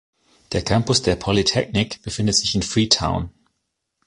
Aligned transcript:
Der 0.53 0.63
Campus 0.63 1.03
der 1.03 1.15
Polytechnic 1.15 2.01
befindet 2.01 2.33
sich 2.35 2.55
in 2.55 2.63
Freetown. 2.63 3.29